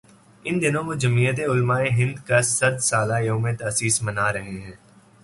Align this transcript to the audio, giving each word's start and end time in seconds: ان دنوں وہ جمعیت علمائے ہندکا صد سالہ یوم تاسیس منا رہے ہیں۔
ان 0.45 0.55
دنوں 0.61 0.83
وہ 0.87 0.93
جمعیت 0.93 1.39
علمائے 1.51 1.87
ہندکا 1.89 2.39
صد 2.57 2.75
سالہ 2.89 3.17
یوم 3.21 3.45
تاسیس 3.59 4.01
منا 4.03 4.27
رہے 4.33 4.57
ہیں۔ 4.61 4.75